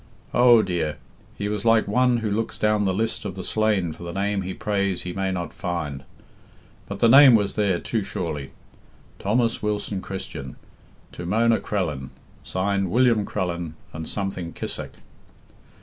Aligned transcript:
Oh 0.33 0.63
dear! 0.63 0.97
he 1.37 1.47
was 1.47 1.63
like 1.63 1.87
one 1.87 2.17
who 2.25 2.31
looks 2.31 2.57
down 2.57 2.85
the 2.85 2.91
list 2.93 3.23
of 3.23 3.35
the 3.35 3.43
slain 3.43 3.93
for 3.93 4.01
the 4.01 4.11
name 4.11 4.41
he 4.41 4.51
prays 4.51 5.03
he 5.03 5.13
may 5.13 5.31
not 5.31 5.53
find. 5.53 6.05
But 6.87 6.97
the 6.97 7.07
name 7.07 7.35
was 7.35 7.53
there, 7.53 7.77
too 7.77 8.01
surely: 8.01 8.49
'Thomas 9.19 9.61
Wilson 9.61 10.01
Christian... 10.01 10.55
to 11.11 11.27
Mona 11.27 11.59
Crellin... 11.59 12.09
signed 12.41 12.85
Wm. 12.89 13.25
Crellin 13.27 13.75
and 13.93 14.09
something 14.09 14.53
Kissack.'" 14.53 14.97